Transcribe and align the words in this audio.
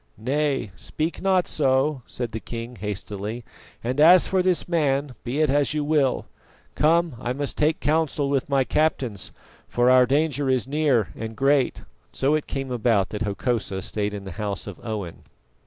"Nay, 0.17 0.71
speak 0.75 1.21
not 1.21 1.47
so," 1.47 2.01
said 2.07 2.31
the 2.31 2.39
king 2.39 2.77
hastily; 2.77 3.43
"and 3.83 3.99
as 4.01 4.25
for 4.25 4.41
this 4.41 4.67
man, 4.67 5.11
be 5.23 5.41
it 5.41 5.49
as 5.51 5.75
you 5.75 5.83
will. 5.83 6.25
Come, 6.73 7.17
I 7.21 7.33
must 7.33 7.55
take 7.55 7.79
counsel 7.79 8.27
with 8.27 8.49
my 8.49 8.63
captains, 8.63 9.31
for 9.67 9.91
our 9.91 10.07
danger 10.07 10.49
is 10.49 10.67
near 10.67 11.09
and 11.15 11.35
great." 11.37 11.83
So 12.13 12.33
it 12.33 12.47
came 12.47 12.71
about 12.71 13.09
that 13.09 13.21
Hokosa 13.21 13.83
stayed 13.83 14.15
in 14.15 14.23
the 14.23 14.31
house 14.41 14.65
of 14.65 14.79
Owen. 14.83 15.21